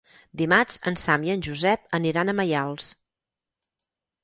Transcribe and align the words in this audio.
Dimarts 0.41 0.79
en 0.91 0.97
Sam 1.01 1.27
i 1.27 1.33
en 1.35 1.43
Josep 1.49 1.85
aniran 1.99 2.33
a 2.33 2.37
Maials. 2.41 2.91